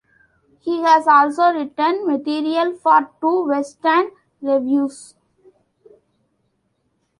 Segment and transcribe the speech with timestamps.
[0.61, 5.13] He has also written material for two West End revues.